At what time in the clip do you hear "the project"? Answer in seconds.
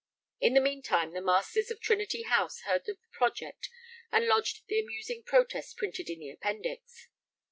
2.97-3.69